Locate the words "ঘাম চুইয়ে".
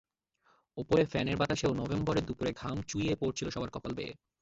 2.53-3.13